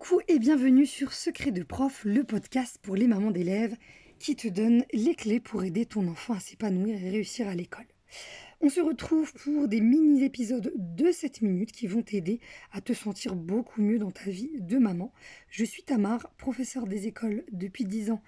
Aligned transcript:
Coucou 0.00 0.22
et 0.28 0.38
bienvenue 0.38 0.86
sur 0.86 1.12
Secret 1.12 1.52
de 1.52 1.62
prof, 1.62 2.06
le 2.06 2.24
podcast 2.24 2.78
pour 2.80 2.96
les 2.96 3.06
mamans 3.06 3.30
d'élèves 3.30 3.76
qui 4.18 4.34
te 4.34 4.48
donne 4.48 4.82
les 4.94 5.14
clés 5.14 5.40
pour 5.40 5.62
aider 5.62 5.84
ton 5.84 6.08
enfant 6.08 6.32
à 6.32 6.40
s'épanouir 6.40 7.04
et 7.04 7.10
réussir 7.10 7.46
à 7.48 7.54
l'école. 7.54 7.84
On 8.62 8.70
se 8.70 8.80
retrouve 8.80 9.30
pour 9.34 9.68
des 9.68 9.82
mini-épisodes 9.82 10.72
de 10.74 11.12
7 11.12 11.42
minutes 11.42 11.72
qui 11.72 11.86
vont 11.86 12.00
t'aider 12.00 12.40
à 12.72 12.80
te 12.80 12.94
sentir 12.94 13.36
beaucoup 13.36 13.82
mieux 13.82 13.98
dans 13.98 14.10
ta 14.10 14.30
vie 14.30 14.50
de 14.58 14.78
maman. 14.78 15.12
Je 15.50 15.66
suis 15.66 15.82
Tamar, 15.82 16.30
professeure 16.38 16.86
des 16.86 17.06
écoles 17.06 17.44
depuis 17.52 17.84
10 17.84 18.10
ans 18.10 18.22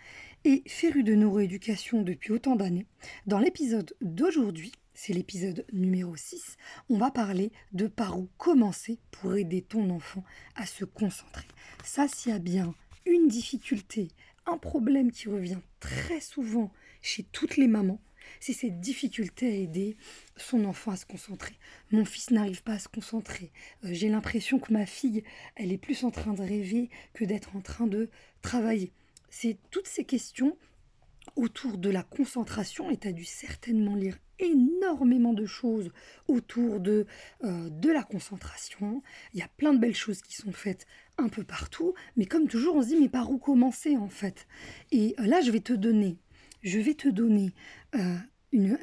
et 0.44 0.62
férue 0.66 1.04
de 1.04 1.14
neuroéducation 1.14 2.02
depuis 2.02 2.32
autant 2.32 2.54
d'années. 2.54 2.86
Dans 3.26 3.38
l'épisode 3.38 3.94
d'aujourd'hui, 4.02 4.72
c'est 4.94 5.14
l'épisode 5.14 5.64
numéro 5.72 6.16
6, 6.16 6.58
on 6.90 6.98
va 6.98 7.10
parler 7.10 7.50
de 7.72 7.86
par 7.86 8.18
où 8.18 8.28
commencer 8.36 8.98
pour 9.10 9.36
aider 9.36 9.62
ton 9.62 9.88
enfant 9.88 10.22
à 10.54 10.66
se 10.66 10.84
concentrer. 10.84 11.46
Ça, 11.84 12.06
s'il 12.08 12.32
y 12.32 12.34
a 12.34 12.38
bien 12.38 12.74
une 13.06 13.28
difficulté, 13.28 14.08
un 14.46 14.56
problème 14.56 15.10
qui 15.10 15.28
revient 15.28 15.58
très 15.80 16.20
souvent 16.20 16.72
chez 17.00 17.24
toutes 17.24 17.56
les 17.56 17.66
mamans, 17.66 18.00
c'est 18.38 18.52
cette 18.52 18.80
difficulté 18.80 19.46
à 19.46 19.54
aider 19.54 19.96
son 20.36 20.64
enfant 20.64 20.92
à 20.92 20.96
se 20.96 21.06
concentrer. 21.06 21.54
Mon 21.90 22.04
fils 22.04 22.30
n'arrive 22.30 22.62
pas 22.62 22.74
à 22.74 22.78
se 22.78 22.88
concentrer. 22.88 23.50
Euh, 23.84 23.88
j'ai 23.92 24.08
l'impression 24.08 24.60
que 24.60 24.72
ma 24.72 24.86
fille, 24.86 25.24
elle 25.56 25.72
est 25.72 25.78
plus 25.78 26.04
en 26.04 26.10
train 26.10 26.32
de 26.32 26.42
rêver 26.42 26.88
que 27.14 27.24
d'être 27.24 27.56
en 27.56 27.60
train 27.60 27.88
de 27.88 28.08
travailler. 28.42 28.92
C'est 29.28 29.56
toutes 29.70 29.88
ces 29.88 30.04
questions 30.04 30.56
autour 31.36 31.78
de 31.78 31.90
la 31.90 32.02
concentration, 32.02 32.90
et 32.90 32.96
tu 32.96 33.08
as 33.08 33.12
dû 33.12 33.24
certainement 33.24 33.94
lire 33.94 34.18
énormément 34.38 35.32
de 35.32 35.46
choses 35.46 35.90
autour 36.26 36.80
de, 36.80 37.06
euh, 37.44 37.68
de 37.70 37.90
la 37.90 38.02
concentration. 38.02 39.02
Il 39.32 39.40
y 39.40 39.42
a 39.42 39.48
plein 39.48 39.72
de 39.72 39.78
belles 39.78 39.94
choses 39.94 40.20
qui 40.20 40.34
sont 40.34 40.52
faites 40.52 40.86
un 41.18 41.28
peu 41.28 41.44
partout, 41.44 41.94
mais 42.16 42.26
comme 42.26 42.48
toujours, 42.48 42.76
on 42.76 42.82
se 42.82 42.88
dit, 42.88 42.96
mais 42.96 43.08
par 43.08 43.30
où 43.30 43.38
commencer 43.38 43.96
en 43.96 44.08
fait? 44.08 44.46
Et 44.90 45.14
euh, 45.20 45.26
là, 45.26 45.40
je 45.40 45.50
vais 45.50 45.60
te 45.60 45.72
donner 45.72 46.18
je 46.62 46.78
vais 46.78 46.94
te 46.94 47.08
donner 47.08 47.52
euh, 47.94 48.16
une, 48.52 48.78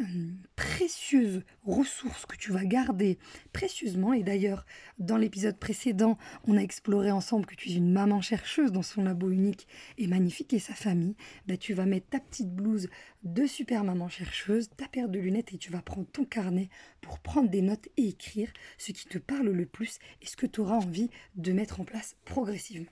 précieuse 0.55 1.43
ressource 1.63 2.25
que 2.25 2.35
tu 2.35 2.51
vas 2.51 2.65
garder 2.65 3.19
précieusement. 3.53 4.13
Et 4.13 4.23
d'ailleurs, 4.23 4.65
dans 4.97 5.17
l'épisode 5.17 5.57
précédent, 5.57 6.17
on 6.47 6.57
a 6.57 6.61
exploré 6.61 7.11
ensemble 7.11 7.45
que 7.45 7.55
tu 7.55 7.69
es 7.69 7.75
une 7.75 7.91
maman 7.91 8.21
chercheuse 8.21 8.71
dans 8.71 8.81
son 8.81 9.03
labo 9.03 9.29
unique 9.29 9.67
et 9.97 10.07
magnifique 10.07 10.53
et 10.53 10.59
sa 10.59 10.73
famille. 10.73 11.15
Bah, 11.47 11.57
tu 11.57 11.73
vas 11.73 11.85
mettre 11.85 12.09
ta 12.09 12.19
petite 12.19 12.53
blouse 12.53 12.89
de 13.23 13.45
super 13.45 13.83
maman 13.83 14.09
chercheuse, 14.09 14.69
ta 14.75 14.87
paire 14.87 15.09
de 15.09 15.19
lunettes 15.19 15.53
et 15.53 15.57
tu 15.57 15.71
vas 15.71 15.81
prendre 15.81 16.07
ton 16.07 16.25
carnet 16.25 16.69
pour 17.01 17.19
prendre 17.19 17.49
des 17.49 17.61
notes 17.61 17.87
et 17.97 18.09
écrire 18.09 18.51
ce 18.77 18.91
qui 18.91 19.05
te 19.05 19.17
parle 19.17 19.49
le 19.49 19.65
plus 19.65 19.99
et 20.21 20.25
ce 20.25 20.35
que 20.35 20.47
tu 20.47 20.61
auras 20.61 20.77
envie 20.77 21.09
de 21.35 21.51
mettre 21.51 21.79
en 21.79 21.85
place 21.85 22.15
progressivement. 22.25 22.91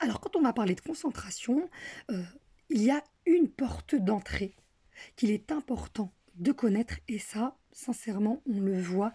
Alors 0.00 0.20
quand 0.20 0.36
on 0.36 0.42
va 0.42 0.52
parler 0.52 0.74
de 0.74 0.80
concentration, 0.80 1.70
euh, 2.10 2.22
il 2.70 2.82
y 2.82 2.90
a 2.90 3.02
une 3.26 3.48
porte 3.48 3.94
d'entrée 3.94 4.54
qu'il 5.16 5.30
est 5.30 5.52
important 5.52 6.12
de 6.36 6.52
connaître 6.52 7.00
et 7.08 7.18
ça, 7.18 7.56
sincèrement, 7.72 8.42
on 8.46 8.60
le 8.60 8.80
voit 8.80 9.12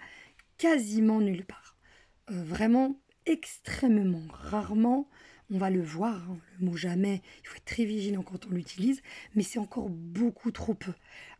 quasiment 0.57 1.21
nulle 1.21 1.45
part. 1.45 1.77
Euh, 2.31 2.43
vraiment 2.43 2.99
extrêmement 3.25 4.25
rarement, 4.29 5.09
on 5.51 5.57
va 5.57 5.69
le 5.69 5.81
voir, 5.81 6.29
hein, 6.29 6.39
le 6.59 6.65
mot 6.65 6.75
jamais, 6.75 7.21
il 7.43 7.47
faut 7.47 7.55
être 7.55 7.65
très 7.65 7.85
vigilant 7.85 8.23
quand 8.23 8.47
on 8.47 8.49
l'utilise, 8.49 9.01
mais 9.35 9.43
c'est 9.43 9.59
encore 9.59 9.89
beaucoup 9.89 10.51
trop 10.51 10.73
peu. 10.73 10.93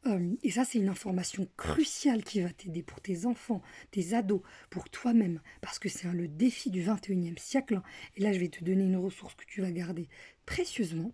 Euh, 0.05 0.35
et 0.43 0.52
ça, 0.52 0.63
c'est 0.63 0.77
une 0.77 0.89
information 0.89 1.47
cruciale 1.57 2.23
qui 2.23 2.41
va 2.41 2.49
t'aider 2.49 2.83
pour 2.83 3.02
tes 3.02 3.25
enfants, 3.25 3.63
tes 3.91 4.13
ados, 4.13 4.41
pour 4.69 4.89
toi-même, 4.89 5.41
parce 5.61 5.80
que 5.80 5.89
c'est 5.89 6.07
le 6.11 6.27
défi 6.27 6.69
du 6.69 6.83
21e 6.83 7.39
siècle. 7.39 7.81
Et 8.15 8.21
là, 8.21 8.31
je 8.31 8.39
vais 8.39 8.49
te 8.49 8.63
donner 8.63 8.83
une 8.83 8.97
ressource 8.97 9.33
que 9.35 9.45
tu 9.45 9.61
vas 9.61 9.71
garder 9.71 10.07
précieusement 10.45 11.11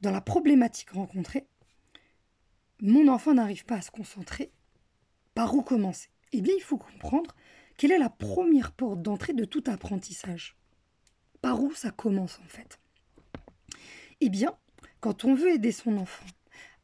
dans 0.00 0.12
la 0.12 0.20
problématique 0.20 0.90
rencontrée, 0.90 1.46
mon 2.80 3.08
enfant 3.08 3.34
n'arrive 3.34 3.64
pas 3.64 3.76
à 3.76 3.82
se 3.82 3.90
concentrer. 3.90 4.52
Par 5.34 5.54
où 5.54 5.62
commencer 5.62 6.08
Eh 6.32 6.40
bien, 6.40 6.54
il 6.56 6.62
faut 6.62 6.78
comprendre 6.78 7.34
quelle 7.76 7.92
est 7.92 7.98
la 7.98 8.10
première 8.10 8.72
porte 8.72 9.02
d'entrée 9.02 9.34
de 9.34 9.44
tout 9.44 9.64
apprentissage. 9.66 10.56
Par 11.40 11.62
où 11.62 11.72
ça 11.72 11.90
commence 11.90 12.40
en 12.44 12.48
fait? 12.48 12.80
Eh 14.20 14.28
bien, 14.28 14.56
quand 15.00 15.24
on 15.24 15.34
veut 15.34 15.54
aider 15.54 15.72
son 15.72 15.96
enfant 15.96 16.26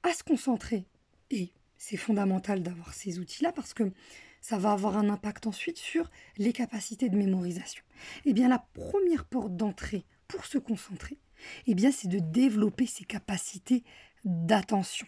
à 0.05 0.13
se 0.13 0.23
concentrer, 0.23 0.87
et 1.31 1.53
c'est 1.77 1.97
fondamental 1.97 2.63
d'avoir 2.63 2.95
ces 2.95 3.19
outils-là 3.19 3.53
parce 3.53 3.75
que 3.75 3.93
ça 4.41 4.59
va 4.59 4.73
avoir 4.73 4.97
un 4.99 5.09
impact 5.09 5.47
ensuite 5.47 5.79
sur 5.79 6.11
les 6.37 6.53
capacités 6.53 7.09
de 7.09 7.17
mémorisation. 7.17 7.83
Eh 8.25 8.33
bien, 8.33 8.49
la 8.49 8.59
première 8.59 9.25
porte 9.25 9.57
d'entrée 9.57 10.05
pour 10.29 10.45
se 10.45 10.59
concentrer, 10.59 11.19
eh 11.67 11.75
bien, 11.75 11.91
c'est 11.91 12.09
de 12.09 12.19
développer 12.19 12.87
ses 12.87 13.05
capacités 13.05 13.85
d'attention. 14.25 15.07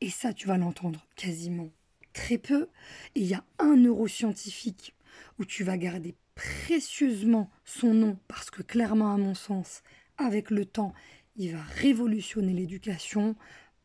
Et 0.00 0.10
ça, 0.10 0.32
tu 0.32 0.46
vas 0.46 0.58
l'entendre 0.58 1.06
quasiment 1.16 1.70
très 2.12 2.38
peu. 2.38 2.68
Et 3.14 3.20
il 3.20 3.26
y 3.26 3.34
a 3.34 3.44
un 3.58 3.76
neuroscientifique 3.76 4.94
où 5.38 5.44
tu 5.44 5.64
vas 5.64 5.76
garder 5.76 6.14
précieusement 6.34 7.50
son 7.64 7.94
nom, 7.94 8.18
parce 8.28 8.50
que 8.50 8.62
clairement, 8.62 9.12
à 9.12 9.18
mon 9.18 9.34
sens, 9.34 9.82
avec 10.18 10.50
le 10.50 10.64
temps, 10.64 10.94
il 11.36 11.52
va 11.52 11.62
révolutionner 11.62 12.52
l'éducation, 12.52 13.36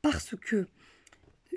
parce 0.02 0.36
que 0.36 0.68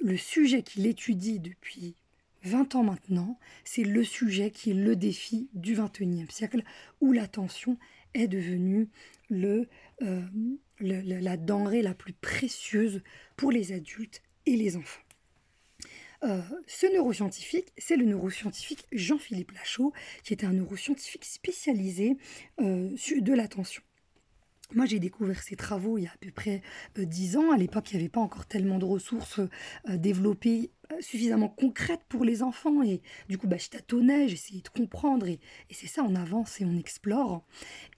le 0.01 0.17
sujet 0.17 0.63
qu'il 0.63 0.87
étudie 0.87 1.41
depuis 1.41 1.95
20 2.43 2.75
ans 2.75 2.85
maintenant, 2.85 3.39
c'est 3.65 3.85
le 3.85 4.03
sujet 4.03 4.51
qui 4.51 4.73
le 4.73 4.97
défi 4.97 5.49
du 5.53 5.77
21e 5.77 6.31
siècle, 6.31 6.63
où 7.01 7.13
l'attention 7.13 7.79
est 8.15 8.29
devenue 8.29 8.89
le, 9.29 9.69
euh, 10.03 10.23
la 10.81 11.37
denrée 11.37 11.83
la 11.83 11.95
plus 11.95 12.13
précieuse 12.13 13.03
pour 13.37 13.53
les 13.53 13.73
adultes 13.73 14.23
et 14.47 14.57
les 14.57 14.77
enfants. 14.77 15.03
Euh, 16.23 16.43
ce 16.67 16.93
neuroscientifique, 16.93 17.73
c'est 17.79 17.97
le 17.97 18.05
neuroscientifique 18.05 18.87
Jean-Philippe 18.93 19.53
Lachaud, 19.53 19.93
qui 20.23 20.35
est 20.35 20.45
un 20.45 20.53
neuroscientifique 20.53 21.25
spécialisé 21.25 22.19
euh, 22.61 22.91
de 23.21 23.33
l'attention. 23.33 23.83
Moi, 24.73 24.87
j'ai 24.87 25.01
découvert 25.01 25.43
ces 25.43 25.57
travaux 25.57 25.99
il 25.99 26.05
y 26.05 26.07
a 26.07 26.11
à 26.11 26.17
peu 26.21 26.31
près 26.31 26.63
dix 26.97 27.37
ans. 27.37 27.51
À 27.51 27.57
l'époque, 27.57 27.91
il 27.91 27.97
n'y 27.97 28.03
avait 28.03 28.11
pas 28.11 28.21
encore 28.21 28.47
tellement 28.47 28.79
de 28.79 28.85
ressources 28.85 29.41
développées 29.89 30.71
suffisamment 31.01 31.49
concrète 31.49 32.01
pour 32.09 32.25
les 32.25 32.43
enfants. 32.43 32.83
Et 32.83 33.03
du 33.29 33.39
coup, 33.39 33.47
bah, 33.47 33.57
je 33.57 33.69
tâtonnais, 33.69 34.29
j'essayais 34.29 34.63
de 34.63 34.69
comprendre. 34.69 35.27
Et, 35.27 35.41
c'est 35.71 35.87
ça, 35.87 36.03
on 36.03 36.15
avance 36.15 36.61
et 36.61 36.65
on 36.65 36.77
explore. 36.77 37.45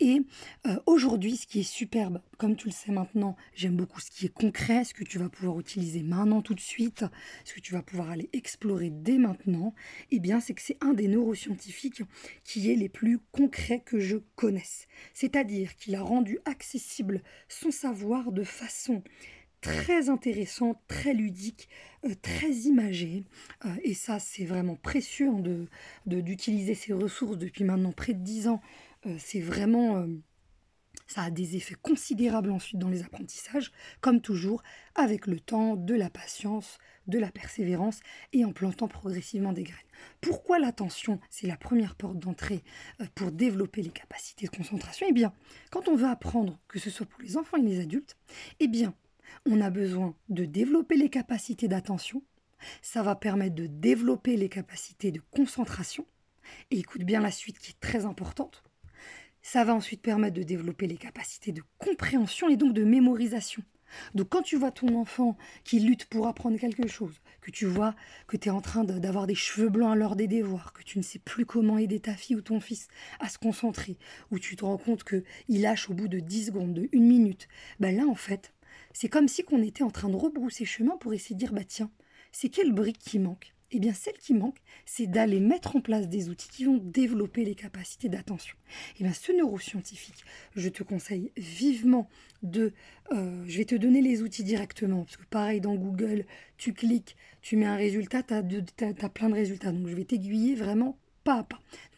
Et 0.01 0.21
euh, 0.67 0.79
aujourd'hui, 0.87 1.37
ce 1.37 1.47
qui 1.47 1.61
est 1.61 1.63
superbe, 1.63 2.21
comme 2.39 2.57
tu 2.57 2.69
le 2.69 2.73
sais 2.73 2.93
maintenant, 2.93 3.37
j'aime 3.55 3.77
beaucoup 3.77 4.01
ce 4.01 4.11
qui 4.11 4.27
est 4.27 4.33
concret, 4.33 4.85
ce 4.85 4.95
que 4.95 5.05
tu 5.05 5.19
vas 5.19 5.29
pouvoir 5.29 5.59
utiliser 5.59 6.03
maintenant 6.03 6.43
tout 6.43 6.55
de 6.55 6.61
suite, 6.61 7.05
ce 7.45 7.55
que 7.55 7.61
tu 7.61 7.73
vas 7.73 7.83
pouvoir 7.83 8.11
aller 8.11 8.29
explorer 8.33 8.91
dès 8.91 9.19
maintenant. 9.19 9.75
Et 10.11 10.17
eh 10.17 10.21
bien, 10.21 10.41
c'est 10.41 10.55
que 10.55 10.63
c'est 10.63 10.79
un 10.83 10.93
des 10.93 11.09
neuroscientifiques 11.09 12.03
qui 12.45 12.71
est 12.71 12.77
les 12.77 12.89
plus 12.89 13.19
concrets 13.33 13.81
que 13.81 13.99
je 13.99 14.19
connaisse. 14.37 14.87
C'est-à-dire 15.15 15.77
qu'il 15.77 15.95
a 15.95 16.03
rendu 16.03 16.39
accessible 16.45 17.23
son 17.49 17.71
savoir 17.71 18.33
de 18.33 18.45
façon 18.45 19.03
très 19.63 20.11
intéressant, 20.11 20.83
très 20.89 21.15
ludique, 21.15 21.69
très 22.21 22.51
imagé. 22.51 23.25
Euh, 23.65 23.75
et 23.83 23.95
ça, 23.95 24.19
c'est 24.19 24.45
vraiment 24.45 24.77
précieux 24.77 25.29
hein, 25.29 25.43
d'utiliser 26.07 26.75
ces 26.75 26.93
ressources 26.93 27.39
depuis 27.39 27.65
maintenant 27.65 27.93
près 27.93 28.15
de 28.15 28.23
10 28.23 28.49
ans. 28.49 28.61
Euh, 29.07 29.17
c'est 29.19 29.41
vraiment... 29.41 30.07
ça 31.07 31.23
a 31.23 31.31
des 31.31 31.57
effets 31.57 31.77
considérables 31.81 32.51
ensuite 32.51 32.79
dans 32.79 32.89
les 32.89 33.03
apprentissages, 33.03 33.73
comme 34.01 34.21
toujours, 34.21 34.63
avec 34.95 35.27
le 35.27 35.39
temps, 35.41 35.77
de 35.77 35.95
la 35.95 36.11
patience, 36.11 36.79
de 37.07 37.19
la 37.19 37.31
persévérance 37.31 38.01
et 38.33 38.45
en 38.45 38.53
plantant 38.53 38.89
progressivement 38.89 39.53
des 39.53 39.65
graines. 39.65 39.79
Pourquoi 40.21 40.59
l'attention, 40.59 41.21
c'est 41.31 41.47
la 41.47 41.57
première 41.57 41.95
porte 41.95 42.19
d'entrée 42.19 42.63
pour 43.15 43.33
développer 43.33 43.83
les 43.83 43.91
capacités 43.91 44.47
de 44.47 44.57
concentration? 44.57 45.07
Eh 45.09 45.13
bien, 45.13 45.33
quand 45.71 45.89
on 45.89 45.97
veut 45.97 46.09
apprendre, 46.09 46.59
que 46.69 46.79
ce 46.79 46.91
soit 46.91 47.07
pour 47.07 47.23
les 47.23 47.37
enfants 47.37 47.57
et 47.59 47.63
les 47.63 47.81
adultes, 47.81 48.17
eh 48.61 48.69
bien, 48.69 48.95
on 49.47 49.61
a 49.61 49.71
besoin 49.71 50.15
de 50.29 50.45
développer 50.45 50.97
les 50.97 51.09
capacités 51.09 51.69
d'attention. 51.69 52.23
Ça 52.81 53.03
va 53.03 53.17
permettre 53.17 53.55
de 53.55 53.67
développer 53.67 54.37
les 54.37 54.49
capacités 54.49 55.11
de 55.11 55.21
concentration. 55.31 56.07
Et 56.71 56.79
écoute 56.79 57.03
bien 57.03 57.21
la 57.21 57.31
suite 57.31 57.59
qui 57.59 57.71
est 57.71 57.81
très 57.81 58.05
importante. 58.05 58.63
Ça 59.43 59.65
va 59.65 59.75
ensuite 59.75 60.03
permettre 60.03 60.37
de 60.37 60.43
développer 60.43 60.87
les 60.87 60.97
capacités 60.97 61.53
de 61.53 61.63
compréhension 61.79 62.49
et 62.49 62.57
donc 62.57 62.75
de 62.75 62.85
mémorisation. 62.85 63.63
Donc 64.15 64.29
quand 64.29 64.43
tu 64.43 64.57
vois 64.57 64.71
ton 64.71 64.95
enfant 64.97 65.37
qui 65.65 65.81
lutte 65.81 66.07
pour 66.07 66.27
apprendre 66.27 66.59
quelque 66.59 66.89
chose, 66.89 67.21
que 67.41 67.51
tu 67.51 67.67
vois 67.67 67.95
que 68.27 68.37
tu 68.37 68.49
es 68.49 68.53
en 68.53 68.61
train 68.61 68.85
d'avoir 68.85 69.27
des 69.27 69.35
cheveux 69.35 69.69
blancs 69.69 69.93
à 69.93 69.97
l'heure 69.97 70.17
des 70.17 70.29
devoirs, 70.29 70.73
que 70.73 70.83
tu 70.83 70.99
ne 70.99 71.03
sais 71.03 71.19
plus 71.19 71.45
comment 71.45 71.79
aider 71.79 72.01
ta 72.01 72.15
fille 72.15 72.37
ou 72.37 72.41
ton 72.41 72.61
fils 72.61 72.89
à 73.21 73.29
se 73.29 73.39
concentrer, 73.39 73.99
ou 74.31 74.39
tu 74.39 74.57
te 74.57 74.65
rends 74.65 74.79
compte 74.79 75.05
qu'il 75.05 75.61
lâche 75.61 75.91
au 75.91 75.95
bout 75.95 76.09
de 76.09 76.21
10 76.21 76.47
secondes, 76.47 76.75
de 76.75 76.89
1 76.95 77.01
minute, 77.01 77.49
ben 77.81 77.95
là 77.95 78.07
en 78.07 78.15
fait, 78.15 78.53
c'est 78.93 79.09
comme 79.09 79.29
si 79.29 79.45
qu'on 79.45 79.63
était 79.63 79.85
en 79.85 79.91
train 79.91 80.09
de 80.09 80.17
rebrousser 80.17 80.65
chemin 80.65 80.97
pour 80.97 81.15
essayer 81.15 81.35
de 81.35 81.41
dire 81.41 81.53
bah 81.53 81.65
tiens, 81.67 81.91
c'est 82.33 82.49
quelle 82.49 82.73
brique 82.73 82.99
qui 82.99 83.19
manque? 83.19 83.55
Eh 83.75 83.79
bien 83.79 83.95
celle 83.95 84.19
qui 84.19 84.35
manque, 84.35 84.59
c'est 84.85 85.07
d'aller 85.07 85.41
mettre 85.41 85.77
en 85.77 85.81
place 85.81 86.09
des 86.09 86.29
outils 86.29 86.49
qui 86.51 86.65
vont 86.65 86.77
développer 86.77 87.43
les 87.43 87.55
capacités 87.55 88.11
d'attention. 88.11 88.57
Eh 89.01 89.05
bien 89.05 89.15
ce 89.15 89.33
neuroscientifique, 89.33 90.25
je 90.55 90.69
te 90.69 90.83
conseille 90.83 91.33
vivement 91.39 92.09
de... 92.43 92.75
Euh, 93.13 93.43
je 93.47 93.57
vais 93.57 93.65
te 93.65 93.75
donner 93.75 94.03
les 94.03 94.21
outils 94.21 94.45
directement, 94.45 95.05
parce 95.05 95.17
que 95.17 95.25
pareil 95.25 95.63
dans 95.63 95.75
Google, 95.75 96.27
tu 96.59 96.75
cliques, 96.75 97.17
tu 97.41 97.57
mets 97.57 97.65
un 97.65 97.77
résultat, 97.77 98.23
tu 98.23 98.35
as, 98.35 99.09
plein 99.09 99.31
de 99.31 99.35
résultats. 99.35 99.73
Donc 99.73 99.89
je 99.89 99.95
vais 99.95 100.05
t'aiguiller 100.05 100.55
vraiment 100.55 100.99
pas 101.25 101.47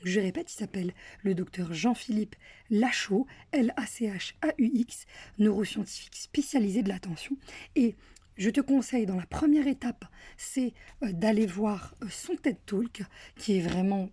je 0.04 0.20
répète, 0.20 0.52
il 0.52 0.56
s'appelle 0.56 0.92
le 1.22 1.34
docteur 1.34 1.72
Jean-Philippe 1.72 2.36
Lachaud, 2.70 3.26
L-A-C-H-A-U-X, 3.52 5.06
neuroscientifique 5.38 6.16
spécialisé 6.16 6.82
de 6.82 6.90
l'attention. 6.90 7.36
Et 7.74 7.96
je 8.36 8.50
te 8.50 8.60
conseille 8.60 9.06
dans 9.06 9.16
la 9.16 9.26
première 9.26 9.66
étape, 9.66 10.04
c'est 10.36 10.74
euh, 11.02 11.12
d'aller 11.12 11.46
voir 11.46 11.94
euh, 12.02 12.06
son 12.10 12.36
TED 12.36 12.58
Talk, 12.66 13.02
qui 13.36 13.56
est 13.56 13.62
vraiment 13.62 14.10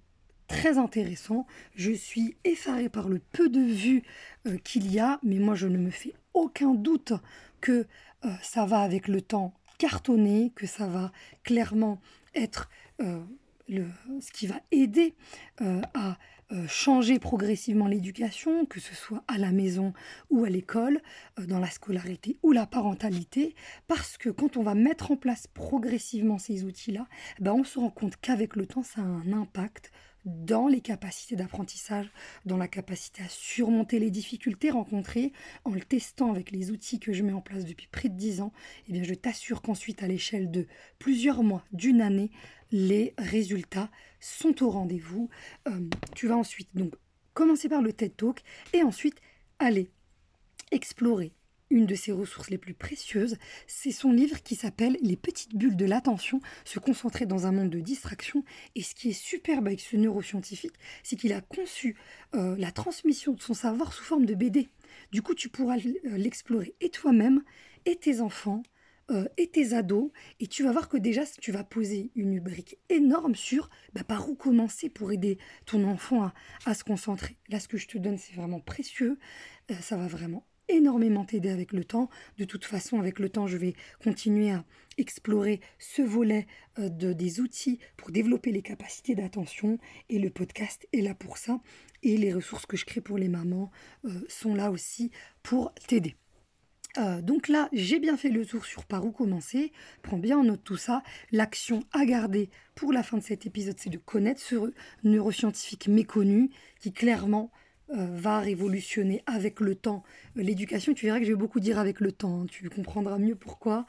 très 0.48 0.78
intéressant. 0.78 1.46
Je 1.76 1.92
suis 1.92 2.38
effarée 2.44 2.90
par 2.90 3.10
le 3.10 3.20
peu 3.20 3.50
de 3.50 3.62
vues 3.62 4.04
euh, 4.48 4.58
qu'il 4.58 4.92
y 4.92 5.00
a, 5.00 5.20
mais 5.24 5.40
moi 5.40 5.56
je 5.56 5.68
ne 5.68 5.78
me 5.78 5.90
fais 5.90 6.14
aucun 6.34 6.74
doute 6.74 7.14
que 7.60 7.86
ça 8.44 8.66
va 8.66 8.82
avec 8.82 9.08
le 9.08 9.20
temps 9.20 9.54
cartonner, 9.80 10.52
que 10.56 10.68
ça 10.68 10.86
va 10.86 11.12
clairement 11.44 12.00
être 12.36 12.70
ce 13.70 14.32
qui 14.32 14.48
va 14.48 14.60
aider 14.72 15.16
à 15.60 16.18
euh, 16.54 16.68
changer 16.68 17.18
progressivement 17.18 17.88
l'éducation, 17.88 18.66
que 18.66 18.82
ce 18.82 18.94
soit 18.94 19.24
à 19.30 19.38
la 19.38 19.52
maison 19.52 19.94
ou 20.30 20.44
à 20.44 20.50
l'école, 20.50 21.02
euh, 21.40 21.46
dans 21.46 21.60
la 21.60 21.70
scolarité 21.70 22.40
ou 22.44 22.52
la 22.52 22.66
parentalité, 22.66 23.56
parce 23.88 24.18
que 24.18 24.30
quand 24.30 24.58
on 24.58 24.64
va 24.64 24.76
mettre 24.76 25.12
en 25.12 25.16
place 25.16 25.48
progressivement 25.48 26.40
ces 26.40 26.66
outils-là, 26.66 27.08
ben 27.40 27.54
on 27.54 27.64
se 27.64 27.80
rend 27.80 27.90
compte 27.90 28.18
qu'avec 28.18 28.58
le 28.58 28.66
temps, 28.66 28.84
ça 28.84 29.00
a 29.00 29.06
un 29.06 29.32
impact 29.32 29.94
dans 30.26 30.68
les 30.68 30.82
capacités 30.82 31.36
d'apprentissage, 31.36 32.12
dans 32.46 32.58
la 32.58 32.68
capacité 32.68 33.24
à 33.24 33.30
surmonter 33.30 34.00
les 34.00 34.12
difficultés 34.12 34.70
rencontrées 34.70 35.34
en 35.66 35.72
le 35.72 35.82
testant 35.82 36.32
avec 36.32 36.52
les 36.52 36.72
outils 36.72 37.00
que 37.00 37.14
je 37.14 37.24
mets 37.24 37.34
en 37.34 37.42
place 37.42 37.66
depuis 37.66 37.88
près 37.88 38.10
de 38.10 38.16
10 38.16 38.42
ans, 38.42 38.54
eh 38.88 39.04
je 39.04 39.14
t'assure 39.14 39.62
qu'ensuite 39.62 40.04
à 40.04 40.08
l'échelle 40.08 40.52
de 40.52 40.68
plusieurs 41.00 41.44
mois, 41.44 41.64
d'une 41.72 42.02
année, 42.02 42.32
les 42.72 43.14
résultats 43.18 43.90
sont 44.20 44.64
au 44.64 44.70
rendez-vous. 44.70 45.30
Euh, 45.68 45.90
tu 46.16 46.28
vas 46.28 46.38
ensuite 46.38 46.70
donc 46.76 46.94
commencer 47.34 47.70
par 47.70 47.82
le 47.82 47.94
TED 47.94 48.16
Talk 48.16 48.44
et 48.74 48.84
ensuite 48.84 49.20
aller 49.60 49.90
explorer 50.72 51.34
une 51.72 51.86
de 51.86 51.96
ses 51.96 52.12
ressources 52.12 52.50
les 52.50 52.58
plus 52.58 52.74
précieuses, 52.74 53.38
c'est 53.66 53.92
son 53.92 54.12
livre 54.12 54.44
qui 54.44 54.56
s'appelle 54.56 54.98
Les 55.02 55.16
petites 55.16 55.56
bulles 55.56 55.78
de 55.78 55.86
l'attention, 55.86 56.42
se 56.66 56.80
concentrer 56.80 57.26
dans 57.26 57.48
un 57.48 57.52
monde 57.52 57.70
de 57.70 57.80
distraction. 57.80 58.44
Et 58.76 58.84
ce 58.84 58.94
qui 58.94 59.10
est 59.10 59.14
superbe 59.14 59.68
avec 59.68 59.80
ce 59.80 59.96
neuroscientifique, 59.96 60.76
c'est 61.02 61.16
qu'il 61.16 61.34
a 61.34 61.42
conçu 61.42 61.96
euh, 62.36 62.56
la 62.58 62.72
transmission 62.72 63.34
de 63.34 63.42
son 63.42 63.54
savoir 63.54 63.94
sous 63.94 64.04
forme 64.04 64.26
de 64.26 64.36
BD. 64.36 64.70
Du 65.12 65.22
coup, 65.22 65.34
tu 65.34 65.50
pourras 65.50 65.78
euh, 65.78 66.18
l'explorer 66.18 66.76
et 66.82 66.90
toi-même, 66.90 67.42
et 67.86 67.96
tes 67.96 68.20
enfants, 68.20 68.62
euh, 69.10 69.28
et 69.38 69.48
tes 69.48 69.74
ados, 69.74 70.12
et 70.40 70.48
tu 70.48 70.64
vas 70.64 70.72
voir 70.72 70.90
que 70.90 70.98
déjà, 70.98 71.24
tu 71.26 71.52
vas 71.52 71.64
poser 71.64 72.12
une 72.16 72.40
brique 72.40 72.78
énorme 72.90 73.36
sur 73.36 73.70
bah, 73.94 74.04
par 74.04 74.30
où 74.30 74.36
commencer 74.36 74.90
pour 74.90 75.12
aider 75.12 75.38
ton 75.66 75.86
enfant 75.86 76.32
à, 76.66 76.74
se 76.74 76.84
concentrer. 76.84 77.38
Là, 77.50 77.60
ce 77.60 77.68
que 77.68 77.78
je 77.78 77.88
te 77.88 77.98
donne, 77.98 78.18
c'est 78.18 78.36
vraiment 78.36 78.60
précieux, 78.60 79.18
ça 79.82 79.96
va 79.96 80.08
vraiment 80.08 80.46
énormément 80.72 81.26
t'aider 81.26 81.50
avec 81.50 81.74
le 81.74 81.84
temps. 81.84 82.10
De 82.38 82.46
toute 82.46 82.66
façon, 82.66 83.00
avec 83.00 83.20
le 83.20 83.30
temps, 83.30 83.48
je 83.48 83.58
vais 83.58 83.74
continuer 84.04 84.52
à 84.52 84.66
explorer 84.98 85.62
ce 85.80 86.02
volet 86.02 86.48
euh, 86.80 86.90
de, 86.90 87.14
des 87.14 87.40
outils 87.40 87.80
pour 87.98 88.12
développer 88.12 88.52
les 88.52 88.62
capacités 88.62 89.16
d'attention. 89.16 89.78
Et 90.10 90.20
le 90.20 90.30
podcast 90.30 90.88
est 90.94 91.02
là 91.02 91.16
pour 91.16 91.38
ça. 91.38 91.60
Et 92.04 92.18
les 92.18 92.34
ressources 92.34 92.66
que 92.66 92.78
je 92.78 92.86
crée 92.86 93.02
pour 93.02 93.18
les 93.18 93.30
mamans 93.30 93.72
euh, 94.06 94.10
sont 94.28 94.56
là 94.56 94.72
aussi 94.72 95.12
pour 95.44 95.74
t'aider. 95.88 96.16
Euh, 96.98 97.22
donc 97.22 97.48
là, 97.48 97.70
j'ai 97.72 98.00
bien 98.00 98.18
fait 98.18 98.30
le 98.30 98.46
tour 98.46 98.66
sur 98.66 98.86
par 98.86 99.06
où 99.06 99.12
commencer. 99.12 99.72
Prends 100.02 100.18
bien 100.18 100.38
en 100.40 100.44
note 100.44 100.64
tout 100.64 100.78
ça. 100.78 101.04
L'action 101.32 101.84
à 101.94 102.06
garder 102.06 102.50
pour 102.76 102.92
la 102.92 103.04
fin 103.04 103.18
de 103.18 103.24
cet 103.24 103.46
épisode, 103.46 103.78
c'est 103.78 103.90
de 103.90 103.98
connaître 103.98 104.42
ce 104.42 104.74
neuroscientifique 105.04 105.88
méconnu 105.88 106.50
qui 106.80 106.92
clairement 106.92 107.52
va 107.94 108.40
révolutionner 108.40 109.24
avec 109.26 109.60
le 109.60 109.76
temps 109.76 110.04
euh, 110.38 110.42
l'éducation. 110.42 110.94
Tu 110.94 111.06
verras 111.06 111.20
que 111.20 111.26
je 111.26 111.32
vais 111.32 111.38
beaucoup 111.38 111.60
dire 111.60 111.80
avec 111.80 112.00
le 112.00 112.12
temps, 112.12 112.42
hein. 112.42 112.46
tu 112.50 112.70
comprendras 112.70 113.18
mieux 113.18 113.36
pourquoi. 113.36 113.86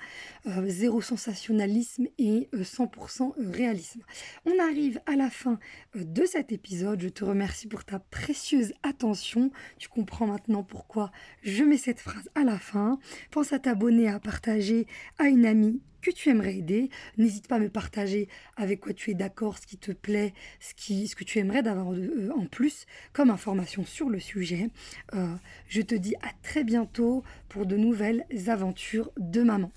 Euh, 0.46 0.64
zéro 0.66 1.00
sensationnalisme 1.00 2.06
et 2.18 2.48
100% 2.52 3.34
réalisme. 3.38 4.02
On 4.44 4.58
arrive 4.62 5.00
à 5.06 5.16
la 5.16 5.30
fin 5.30 5.58
de 5.94 6.24
cet 6.24 6.52
épisode. 6.52 7.00
Je 7.00 7.08
te 7.08 7.24
remercie 7.24 7.66
pour 7.66 7.84
ta 7.84 7.98
précieuse 7.98 8.72
attention. 8.82 9.50
Tu 9.78 9.88
comprends 9.88 10.26
maintenant 10.26 10.62
pourquoi 10.62 11.10
je 11.42 11.64
mets 11.64 11.76
cette 11.76 12.00
phrase 12.00 12.28
à 12.34 12.44
la 12.44 12.58
fin. 12.58 12.98
Pense 13.30 13.52
à 13.52 13.58
t'abonner, 13.58 14.08
à 14.08 14.20
partager 14.20 14.86
à 15.18 15.28
une 15.28 15.46
amie 15.46 15.80
que 16.02 16.10
tu 16.10 16.28
aimerais 16.28 16.56
aider. 16.56 16.90
N'hésite 17.16 17.48
pas 17.48 17.56
à 17.56 17.58
me 17.58 17.70
partager 17.70 18.28
avec 18.56 18.80
quoi 18.80 18.92
tu 18.92 19.10
es 19.10 19.14
d'accord, 19.14 19.56
ce 19.58 19.66
qui 19.66 19.78
te 19.78 19.92
plaît, 19.92 20.34
ce, 20.60 20.74
que 21.14 21.24
tu 21.24 21.38
aimerais 21.38 21.62
d'avoir 21.62 21.92
euh, 21.92 22.30
en 22.36 22.46
plus 22.46 22.86
comme 23.12 23.30
information 23.30 23.84
sur 23.84 24.10
le 24.10 24.20
sujet. 24.20 24.68
Euh, 25.14 25.34
je 25.68 25.80
te 25.80 25.94
dis 25.94 26.14
à 26.16 26.30
très 26.42 26.64
bientôt 26.64 27.22
pour 27.48 27.64
de 27.64 27.76
nouvelles 27.76 28.26
aventures 28.48 29.10
de 29.16 29.42
maman. 29.42 29.72